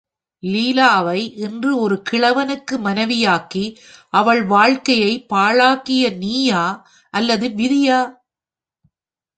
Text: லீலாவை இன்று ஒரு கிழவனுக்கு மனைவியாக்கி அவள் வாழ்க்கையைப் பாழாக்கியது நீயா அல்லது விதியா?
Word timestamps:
லீலாவை 0.43 1.19
இன்று 1.37 1.71
ஒரு 1.79 2.01
கிழவனுக்கு 2.11 2.75
மனைவியாக்கி 2.77 3.63
அவள் 4.13 4.43
வாழ்க்கையைப் 4.45 5.27
பாழாக்கியது 5.33 6.17
நீயா 6.17 6.63
அல்லது 7.13 7.47
விதியா? 7.49 7.99